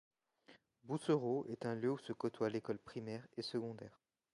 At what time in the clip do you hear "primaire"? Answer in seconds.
2.79-3.27